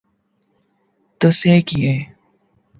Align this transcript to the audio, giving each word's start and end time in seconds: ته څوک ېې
ته 1.19 1.27
څوک 1.39 1.67
ېې 1.81 1.95